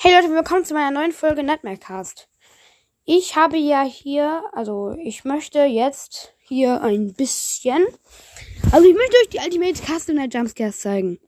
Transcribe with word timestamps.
Hey 0.00 0.14
Leute, 0.14 0.32
willkommen 0.32 0.64
zu 0.64 0.74
meiner 0.74 0.92
neuen 0.92 1.10
Folge 1.10 1.42
Nightmare 1.42 1.76
Cast. 1.76 2.28
Ich 3.04 3.34
habe 3.34 3.56
ja 3.56 3.82
hier, 3.82 4.44
also 4.52 4.96
ich 5.02 5.24
möchte 5.24 5.64
jetzt 5.64 6.34
hier 6.38 6.82
ein 6.82 7.14
bisschen, 7.14 7.84
also 8.70 8.86
ich 8.86 8.94
möchte 8.94 9.16
euch 9.20 9.28
die 9.30 9.40
Ultimate 9.44 9.82
Custom 9.82 10.14
Night 10.14 10.34
Jumpscares 10.34 10.78
zeigen. 10.78 11.18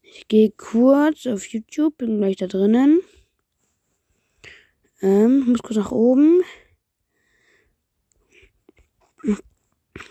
Ich 0.00 0.28
gehe 0.28 0.52
kurz 0.52 1.26
auf 1.26 1.44
YouTube, 1.46 1.98
bin 1.98 2.18
gleich 2.18 2.36
da 2.36 2.46
drinnen. 2.46 3.00
Ähm, 5.02 5.46
muss 5.48 5.64
kurz 5.64 5.76
nach 5.76 5.90
oben. 5.90 6.40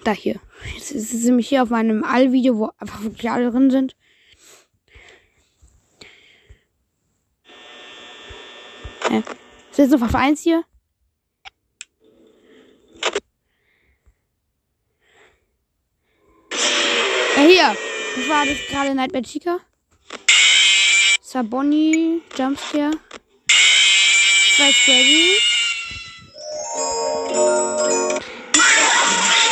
Da 0.04 0.11
hier. 0.11 0.41
Jetzt 0.75 0.91
ist 0.91 1.13
es 1.13 1.23
nämlich 1.23 1.47
hier 1.47 1.63
auf 1.63 1.70
meinem 1.70 2.04
All-Video, 2.04 2.57
wo 2.57 2.70
einfach 2.79 3.01
wirklich 3.01 3.31
alle 3.31 3.49
drin 3.49 3.71
sind. 3.71 3.95
Äh, 9.13 9.20
ist 9.70 9.77
jetzt 9.77 9.91
noch 9.91 10.02
auf 10.02 10.16
1 10.16 10.41
hier? 10.41 10.63
Ja, 17.36 17.44
hier. 17.44 17.77
Das 18.16 18.30
war 18.30 18.45
das 18.45 18.58
gerade 18.70 18.95
Nightmare 18.95 19.23
Chica. 19.23 19.59
Das 21.20 21.36
war 21.36 21.44
Bonnie, 21.44 22.22
Jumpscare. 22.38 22.91
Zwei 24.55 24.72
Freddy. 24.72 25.38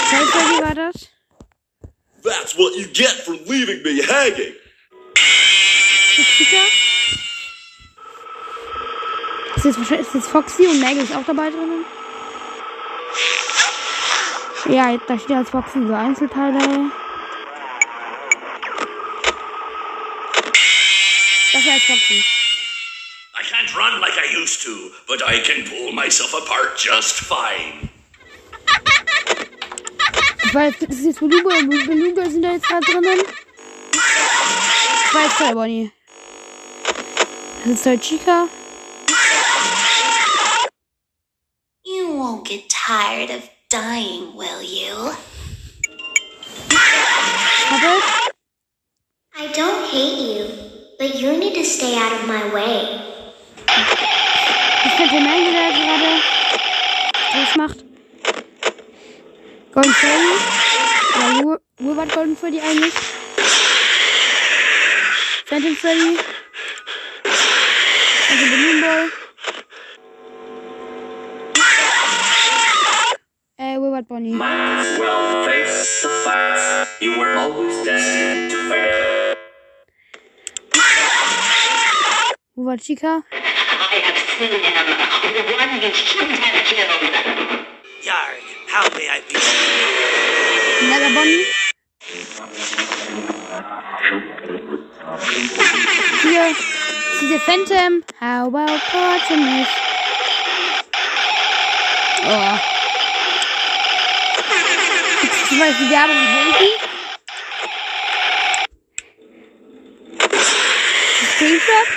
Zwei 0.10 0.26
Freddy 0.26 0.64
war 0.64 0.76
das. 0.76 1.10
That's 2.24 2.58
what 2.58 2.76
you 2.76 2.88
get 2.94 3.12
for 3.26 3.34
leaving 3.48 3.82
me 3.84 4.02
hanging. 4.04 4.54
Chica. 6.38 6.81
Ist 9.64 9.78
jetzt, 9.78 9.92
ist 9.92 10.16
jetzt 10.16 10.28
Foxy 10.28 10.66
und 10.66 10.80
Maggie 10.80 11.02
ist 11.02 11.16
auch 11.16 11.24
dabei 11.24 11.52
drinnen. 11.52 11.86
Ja, 14.66 14.98
da 14.98 15.20
steht 15.20 15.38
als 15.38 15.52
Foxy 15.52 15.86
so 15.86 15.94
Einzelteile. 15.94 16.90
Das 21.54 21.62
ist 21.62 21.70
als 21.70 21.84
Foxy. 21.84 22.24
I 23.36 23.44
can't 23.44 23.76
run 23.76 24.02
like 24.02 24.14
I 24.18 24.36
used 24.36 24.64
to, 24.64 24.92
but 25.06 25.22
I 25.28 25.40
can 25.40 25.64
pull 25.66 25.94
myself 25.94 26.34
apart 26.34 26.76
just 26.80 27.20
fine. 27.20 27.88
Weil 30.54 30.72
das 30.72 30.90
ist 30.90 31.06
jetzt 31.06 31.20
Beluga 31.20 31.56
und 31.58 31.70
Beluga 31.70 32.28
sind 32.28 32.42
da 32.42 32.54
jetzt 32.54 32.68
gerade 32.68 32.84
drinnen. 32.84 33.22
Zwei 35.12 35.30
Fire 35.30 35.54
Bonnie. 35.54 35.92
Das 37.64 37.74
ist 37.74 37.86
halt 37.86 38.02
Chica. 38.02 38.48
Get 42.52 42.70
tired 42.70 43.30
of 43.30 43.50
dying, 43.70 44.36
will 44.36 44.62
you? 44.62 45.14
Puppet. 47.70 48.04
I 49.38 49.48
don't 49.54 49.90
hate 49.90 50.20
you, 50.20 50.50
but 51.00 51.16
you 51.16 51.38
need 51.38 51.56
to 51.56 51.64
stay 51.64 51.96
out 51.96 52.12
of 52.12 52.28
my 52.28 52.44
way. 52.54 53.00
Ich 54.84 54.98
könnte 54.98 55.22
Mango, 55.22 55.52
der 55.52 55.72
gerade 55.72 56.12
was 57.34 57.56
macht. 57.56 57.86
Golden 59.72 59.94
Freddy. 59.94 60.34
Ja, 61.16 61.44
wo, 61.44 61.58
wo 61.78 61.96
war 61.96 62.08
Golden 62.08 62.36
Freddy 62.36 62.60
eigentlich? 62.60 62.94
Phantom 65.46 65.76
Freddy. 65.78 66.18
Also 68.30 68.46
Balloon 68.52 68.82
Boy. 68.82 69.21
Wo 74.02 74.16
war 74.16 74.20
Bonnie? 74.20 74.34
Might 74.34 74.82
as 74.82 75.00
well 75.00 75.46
face 75.46 76.02
the 76.02 76.10
facts. 76.26 77.02
You 77.02 77.20
were 77.20 77.36
always 77.38 77.86
destined 77.86 78.52
to 78.52 78.58
fail. 78.70 79.36
Wo 82.56 82.64
war 82.64 82.78
Chica? 82.78 83.24
I 83.32 83.36
have 84.02 84.18
seen 84.18 84.50
him, 84.50 84.88
the 85.36 85.44
one 85.54 85.82
you 85.82 85.94
shouldn't 85.94 86.40
have 86.40 86.66
killed. 86.66 86.98
Yarg, 88.02 88.42
how 88.70 88.90
may 88.98 89.08
I 89.08 89.22
be? 89.28 89.36
Another 90.88 91.14
Bonnie. 91.14 91.46
Hier 96.24 96.48
ist 96.50 96.64
diese 97.22 97.40
Phantom. 97.40 98.04
How 98.20 98.48
about 98.48 98.82
Portimus? 98.90 99.68
Oh. 102.24 102.71
Jetzt 105.52 105.60
zum 105.60 105.68
Beispiel 105.68 105.88
die 105.88 105.92
Werbung 105.92 106.16
mit 106.16 106.30
Handy. 106.30 106.72
Springtrap. 111.36 111.88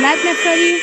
Nightmare 0.00 0.34
Freddy. 0.36 0.80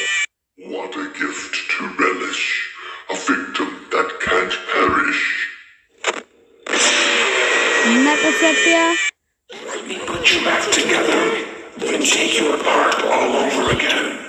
What 0.57 0.95
a 0.95 1.05
gift 1.17 1.55
to 1.69 1.83
relish, 1.97 2.73
a 3.09 3.15
victim 3.15 3.69
that 3.91 4.19
can't 4.19 4.59
perish. 4.73 5.23
Nightmare 7.85 8.33
Fredbear. 8.33 8.95
Let 9.65 9.87
me 9.87 9.99
put 10.05 10.33
you 10.33 10.43
back 10.43 10.69
together, 10.69 11.45
then 11.77 12.01
take 12.01 12.37
you 12.37 12.53
apart 12.55 13.01
all 13.05 13.37
over 13.37 13.71
again. 13.71 14.28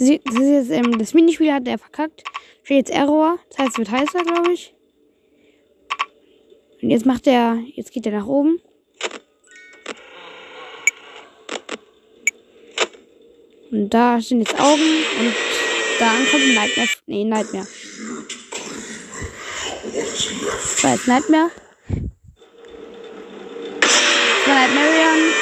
Das 0.00 0.08
ist 0.08 0.22
jetzt, 0.24 0.70
ähm, 0.70 0.98
das 0.98 1.12
Minispiel 1.12 1.52
hat 1.52 1.68
er 1.68 1.76
verkackt. 1.76 2.24
Steht 2.62 2.88
jetzt 2.88 2.90
Error. 2.90 3.38
Das 3.50 3.58
heißt, 3.58 3.72
es 3.72 3.78
wird 3.78 3.90
heißer, 3.90 4.22
glaube 4.22 4.54
ich. 4.54 4.74
Und 6.80 6.88
jetzt 6.88 7.04
macht 7.04 7.26
er, 7.26 7.58
jetzt 7.74 7.92
geht 7.92 8.06
er 8.06 8.12
nach 8.12 8.26
oben. 8.26 8.62
Und 13.70 13.90
da 13.90 14.18
sind 14.22 14.40
jetzt 14.40 14.58
Augen 14.58 14.80
und 15.20 15.34
da 15.98 16.12
kommt 16.30 16.44
ein 16.44 16.54
Nightmare. 16.54 16.88
Nee, 17.04 17.24
Nightmare. 17.24 17.66
Das 19.92 20.82
war 20.82 20.94
jetzt 20.94 21.08
Nightmare. 21.08 21.50
Das 23.80 24.46
war. 24.46 24.54
Nightmare 24.54 25.39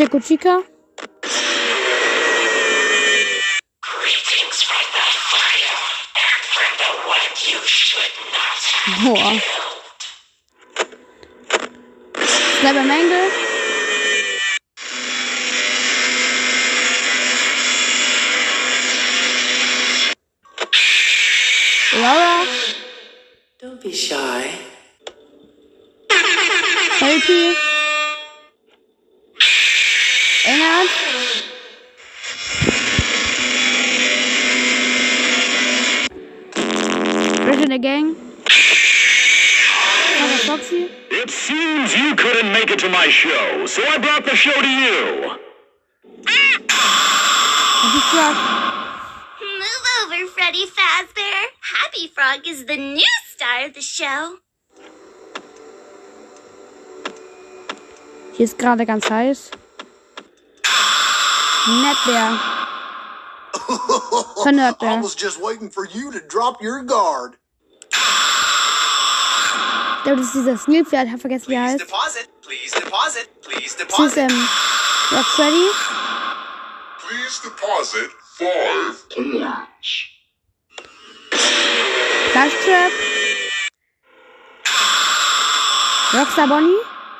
Deko 0.00 0.16
Chica. 0.18 0.64
Greetings 3.82 4.62
from 4.64 4.84
the 4.96 5.04
fire 5.28 5.76
and 6.24 6.40
from 6.54 6.72
the 6.80 6.90
one 7.04 7.32
you 7.44 7.60
should 7.66 8.14
not 8.32 8.60
have 8.80 9.04
Boah. 9.04 9.36
Sniper 12.60 12.84
Mangle. 12.88 13.28
Laura. 22.00 22.46
Don't 23.60 23.80
be 23.82 23.92
shy. 23.92 24.48
Helpy. 27.00 27.69
Gang. 37.80 38.14
It 41.10 41.30
seems 41.30 41.94
you 41.94 42.14
couldn't 42.14 42.52
make 42.52 42.70
it 42.70 42.78
to 42.80 42.88
my 42.90 43.08
show, 43.08 43.64
so 43.66 43.82
I 43.86 43.96
brought 43.96 44.24
the 44.24 44.36
show 44.36 44.52
to 44.52 44.68
you. 44.68 45.38
Happy 47.82 48.00
Frog. 48.10 48.36
Move 49.40 49.86
over, 50.02 50.26
Freddy 50.28 50.66
Fazbear. 50.66 51.40
Happy 51.60 52.08
Frog 52.08 52.46
is 52.46 52.66
the 52.66 52.76
new 52.76 53.14
star 53.32 53.64
of 53.66 53.74
the 53.74 53.80
show. 53.80 54.38
Hier 58.34 58.44
ist 58.44 58.58
gerade 58.58 58.84
ganz 58.84 59.08
heiß. 59.08 59.50
Netbär. 61.66 62.38
Von 64.44 64.58
I 64.58 65.00
was 65.00 65.14
just 65.14 65.40
waiting 65.40 65.70
for 65.70 65.86
you 65.86 66.10
to 66.12 66.20
drop 66.20 66.62
your 66.62 66.82
guard. 66.82 67.39
Ich 70.00 70.04
glaube, 70.04 70.20
das 70.20 70.28
ist 70.28 70.34
dieser 70.34 70.56
Snilpferd. 70.56 71.04
Ich 71.04 71.10
habe 71.10 71.20
vergessen, 71.20 71.48
wie 71.48 71.54
er 71.56 71.62
heißt. 71.64 71.80
deposit. 71.80 72.28
Please 72.40 72.74
deposit. 72.74 73.28
Please 73.42 73.76
Das 73.86 73.98
ist, 74.06 74.16
ähm, 74.16 74.48
Rock 75.12 75.26
Freddy. 75.36 75.68
Please 77.06 77.42
deposit 77.42 78.10
five 78.38 79.04
launch. 79.18 80.16
Flash 82.32 82.52
Trap. 82.64 82.92
Rockstar 86.12 86.46
Bonnie. 86.48 86.72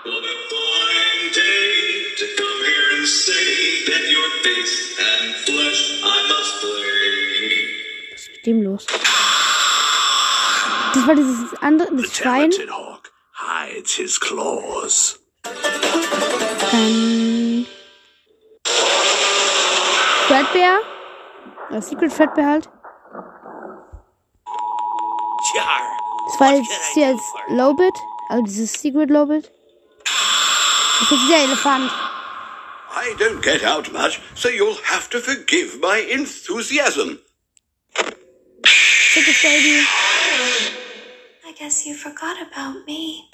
What 0.05 0.25
a 0.25 0.35
fine 0.49 1.33
day 1.35 2.15
to 2.17 2.25
come 2.39 2.65
here 2.65 2.97
and 2.99 3.07
say 3.07 3.85
that 3.89 4.11
your 4.11 4.29
face 4.43 4.97
and 4.99 5.35
flesh 5.45 6.01
I 6.03 6.29
must 6.29 6.61
play. 6.63 8.13
Was 8.13 8.23
ist 8.23 8.31
mit 8.33 8.47
dem 8.47 8.63
los? 8.63 8.87
Das 11.01 11.09
war 11.09 11.15
dieses 11.15 11.55
andere, 11.63 11.97
das 11.97 12.15
Schwein. 12.15 12.51
Talented 12.51 12.71
hawk 12.71 13.11
hides 13.33 13.93
his 13.95 14.21
claws. 14.21 15.19
Dann. 16.71 17.67
Fredbear. 20.27 20.81
Oder 21.71 21.81
Secret 21.81 22.13
Fredbear 22.13 22.47
halt. 22.47 22.69
Das 26.27 26.39
war 26.39 26.55
jetzt 26.55 26.71
hier 26.93 27.07
als 27.07 27.23
Lowbit. 27.49 27.95
Also 28.29 28.43
dieses 28.43 28.73
Secret 28.75 29.09
Lowbit. 29.09 29.51
Das 30.05 31.13
ist 31.13 31.23
dieser 31.23 31.45
Elefant. 31.45 31.91
I 32.93 33.15
don't 33.19 33.41
get 33.41 33.65
out 33.65 33.91
much, 33.91 34.21
so 34.35 34.51
you'll 34.51 34.77
have 34.85 35.09
to 35.09 35.21
forgive 35.21 35.81
my 35.81 36.01
enthusiasm. 36.11 37.21
Dickes 39.15 39.43
Baby. 39.43 39.87
I 41.61 41.65
guess 41.65 41.85
you 41.87 41.95
forgot 41.95 42.39
about 42.41 42.87
me. 42.87 43.29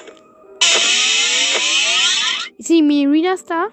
Ist 2.58 2.68
die 2.68 2.82
Mirina 2.82 3.36
Star? 3.36 3.70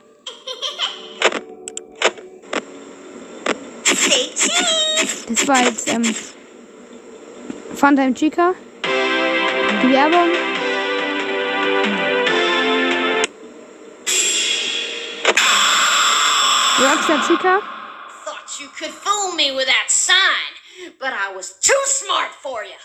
Say 3.84 4.30
cheese! 4.36 5.26
Das 5.28 5.48
war 5.48 5.64
jetzt, 5.64 5.88
ähm. 5.88 6.04
Um, 6.04 7.76
Funtime 7.76 8.14
Chica. 8.14 8.54
Die 8.84 9.92
Werbung. 9.92 10.30
Rockstar 16.78 17.28
Chica. 17.28 17.60
Thought 18.24 18.60
you 18.60 18.68
could 18.78 18.92
fool 18.92 19.34
me 19.36 19.52
with 19.52 19.66
that 19.66 19.90
sign, 19.90 20.94
but 21.00 21.12
I 21.12 21.36
was 21.36 21.60
too 21.60 21.74
smart 21.86 22.30
for 22.36 22.64
you. 22.64 22.78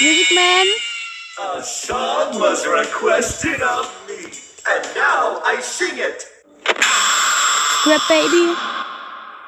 Music 0.00 0.34
Man. 0.34 0.66
A 1.40 1.62
song 1.62 2.40
was 2.40 2.66
requested 2.66 3.60
of 3.62 3.86
me, 4.08 4.24
and 4.68 4.84
now 4.96 5.40
I 5.44 5.60
sing 5.60 5.98
it. 5.98 6.26
Scrap 6.66 8.00
Baby. 8.08 8.54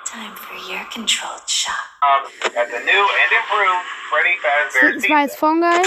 Time 0.05 0.35
for 0.37 0.55
your 0.71 0.85
controlled 0.93 1.49
shock. 1.49 1.75
Um, 2.03 2.31
at 2.57 2.71
the 2.71 2.79
new 2.79 3.09
and 3.21 3.33
improved 3.35 3.87
Freddy 4.09 4.37
Fazbear 4.39 4.93
Das 4.95 5.09
war 5.11 5.21
jetzt 5.21 5.37
Fungi. 5.37 5.83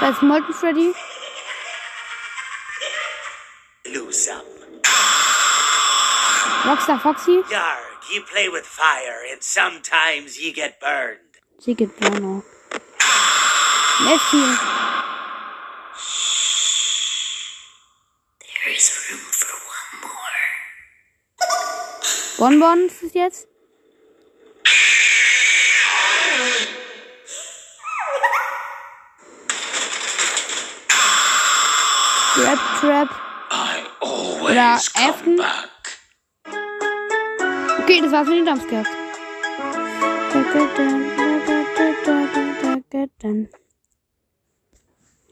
war 0.00 0.08
jetzt 0.10 0.22
Molten 0.22 0.54
Freddy. 0.54 0.94
Loose 3.92 4.32
up. 4.32 4.46
Rockstar 6.64 6.98
Foxy. 7.00 7.42
Yarg, 7.50 8.10
you 8.14 8.22
play 8.22 8.48
with 8.48 8.64
fire, 8.64 9.26
and 9.30 9.42
sometimes 9.42 10.38
you 10.38 10.52
get 10.54 10.80
burned. 10.80 11.18
Sie 11.58 11.74
geht 11.74 11.96
Bruno. 11.98 12.42
Nessie. 14.04 14.56
There 18.40 18.74
is 18.74 18.86
room 19.10 19.24
for 19.40 19.54
one 19.78 19.94
more. 20.02 20.38
Bonbon 22.38 22.86
ist 22.86 23.02
es 23.02 23.14
jetzt. 23.14 23.48
Trap 32.34 32.58
Trap. 32.80 33.08
I 33.50 33.84
Oder 34.00 34.80
always 34.80 34.92
come 34.92 35.08
Afton. 35.08 35.36
back. 35.36 35.68
Okay, 37.82 38.00
das 38.00 38.12
war's 38.12 38.28
mit 38.28 38.38
den 38.38 38.46
Jumpscares. 38.46 38.88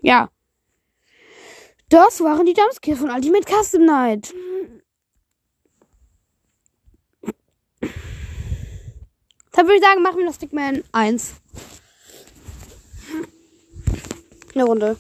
Ja. 0.02 0.30
Das 1.88 2.20
waren 2.20 2.46
die 2.46 2.54
Jumpscares 2.54 3.00
von 3.00 3.10
Ultimate 3.10 3.44
Custom 3.44 3.84
Night. 3.84 4.32
Dann 9.52 9.66
würde 9.66 9.76
ich 9.76 9.82
sagen, 9.82 10.02
machen 10.02 10.18
wir 10.18 10.24
noch 10.24 10.34
Stickman 10.34 10.84
1. 10.92 11.34
Eine 14.54 14.64
Runde. 14.64 14.96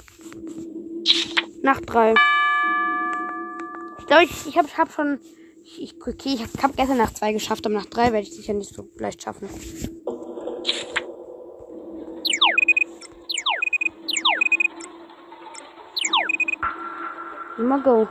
Nach 1.62 1.80
3. 1.80 2.14
Ich 3.98 4.06
glaube, 4.06 4.24
ich, 4.24 4.46
ich 4.46 4.58
habe 4.58 4.68
hab 4.76 4.92
schon. 4.92 5.20
Ich, 5.78 5.94
okay, 6.00 6.34
ich 6.34 6.62
habe 6.62 6.74
gestern 6.74 6.96
nach 6.98 7.14
2 7.14 7.32
geschafft, 7.32 7.64
aber 7.64 7.76
nach 7.76 7.86
3 7.86 8.12
werde 8.12 8.26
ich 8.26 8.34
sicher 8.34 8.54
nicht 8.54 8.74
so 8.74 8.88
leicht 8.96 9.22
schaffen. 9.22 9.48
mắc 17.68 17.80
cầu 17.84 18.06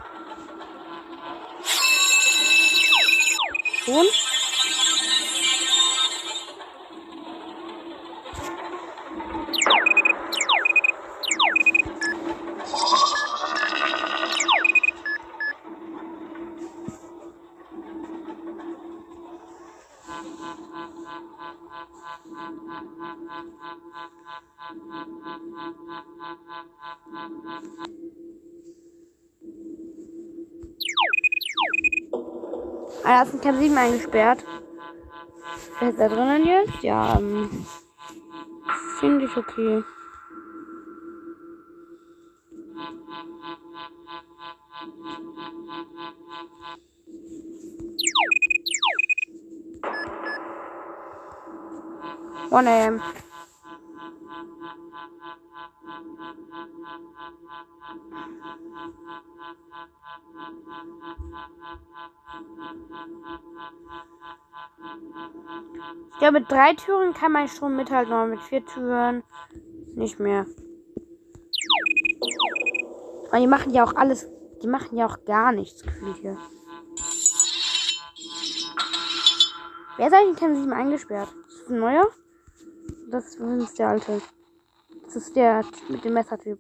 cuốn 3.88 4.06
Thank 27.52 28.18
you. 28.18 28.29
Ah, 33.04 33.24
da 33.24 33.24
ist 33.24 33.34
ein 33.34 33.42
Camp 33.42 33.60
7 33.60 33.78
eingesperrt. 33.78 34.46
Wer 35.80 35.90
ist 35.90 36.00
da 36.00 36.10
drinnen 36.10 36.46
jetzt? 36.46 36.84
Ja, 36.84 37.18
ähm, 37.18 37.66
finde 39.00 39.26
ich 39.26 39.38
okay. 39.38 39.84
One 52.52 52.68
AM. 52.68 53.02
Glaube, 66.20 66.42
mit 66.42 66.52
drei 66.52 66.74
Türen 66.74 67.14
kann 67.14 67.32
man 67.32 67.48
schon 67.48 67.78
mithalten, 67.78 68.12
aber 68.12 68.28
mit 68.28 68.42
vier 68.42 68.66
Türen 68.66 69.24
nicht 69.96 70.20
mehr. 70.20 70.46
Und 73.32 73.40
die 73.40 73.48
machen 73.48 73.74
ja 73.74 73.86
auch 73.86 73.96
alles, 73.96 74.28
die 74.62 74.68
machen 74.68 74.98
ja 74.98 75.06
auch 75.06 75.24
gar 75.24 75.54
nichts 75.54 75.82
gefühlt 75.82 76.18
hier. 76.18 76.38
Wer 79.96 80.08
ist 80.08 80.14
eigentlich 80.14 80.38
Camp 80.38 80.58
7 80.58 80.74
eingesperrt? 80.74 81.30
Ist 81.48 81.64
das 81.64 81.70
ein 81.70 81.80
neuer? 81.80 82.08
Das 83.10 83.36
ist 83.36 83.80
der 83.80 83.88
alte. 83.88 84.22
Das 85.06 85.16
ist 85.16 85.36
der 85.38 85.64
mit 85.88 86.04
dem 86.04 86.14
Messertyp. 86.14 86.60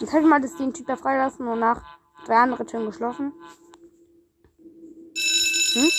Jetzt 0.00 0.12
habe 0.12 0.22
ich 0.22 0.28
mal 0.28 0.40
das, 0.40 0.56
den 0.56 0.72
Typ 0.72 0.86
da 0.86 0.96
freigelassen 0.96 1.48
und 1.48 1.58
nach 1.58 1.82
drei 2.24 2.36
andere 2.36 2.64
Türen 2.64 2.86
geschlossen. 2.86 3.32
Hm? 5.72 5.90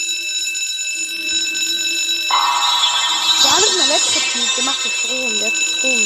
Der 3.44 3.52
andere 3.52 3.70
ist 3.70 3.80
ein 3.80 3.90
Elektrotyp, 3.90 4.56
der 4.56 4.64
macht 4.64 4.82
so 4.82 4.90
Strom, 4.90 5.40
der 5.40 5.48
hat 5.48 5.58
Strom. 5.58 6.02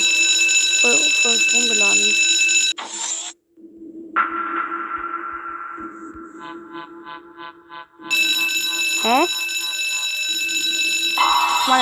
Voll, 0.82 0.98
voll 1.22 1.40
Strom 1.40 1.68
geladen. 1.68 2.33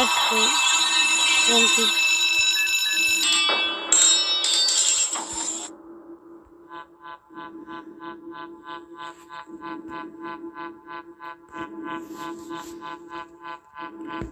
Cool. 0.01 0.47
Irgendwie. 1.47 1.81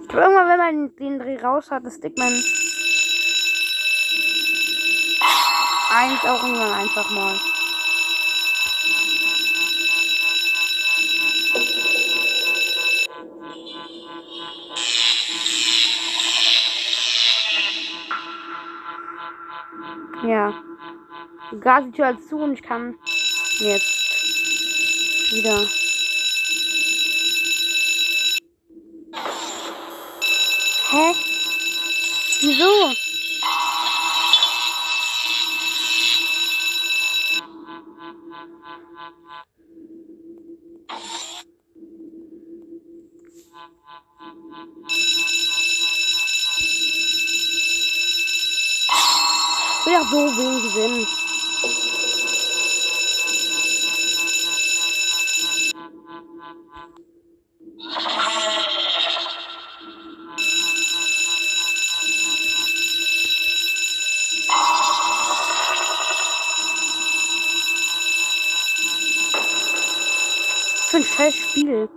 Ich 0.02 0.08
glaub, 0.08 0.24
irgendwann, 0.24 0.48
wenn 0.48 0.58
man 0.58 0.96
den 0.96 1.20
Dreh 1.20 1.40
raus 1.40 1.70
hat, 1.70 1.86
das 1.86 1.96
Stickman. 1.96 2.34
Eins 5.92 6.24
auch 6.24 6.44
irgendwann 6.44 6.74
einfach 6.74 7.12
mal. 7.12 7.40
Ja. 20.27 20.53
Gerade 21.51 21.88
die 21.88 21.91
Tür 21.93 22.08
als 22.08 22.27
zu 22.27 22.38
und 22.38 22.53
ich 22.53 22.62
kann 22.62 22.96
jetzt 23.60 24.00
wieder. 25.31 25.67
Hä? 30.91 31.15
Wieso? 32.41 33.09
Doch 49.89 50.08
so 50.12 50.17
wenig. 50.38 51.08
Was 70.75 70.89
für 70.91 70.98
ein 70.98 71.03
scheiß 71.03 71.36
Spiel. 71.36 71.89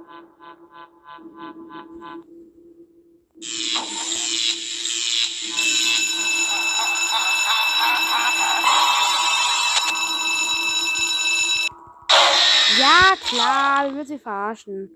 Ja, 12.82 13.14
klar, 13.24 13.86
wir 13.86 13.96
will 13.96 14.06
sie 14.06 14.18
verarschen. 14.18 14.90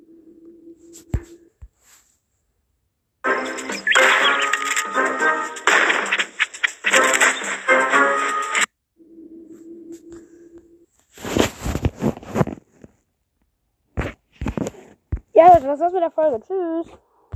Ja, 15.33 15.61
das 15.61 15.81
war's 15.81 15.93
mit 15.93 16.03
der 16.03 16.11
Folge. 16.11 16.41
Tschüss. 16.45 17.06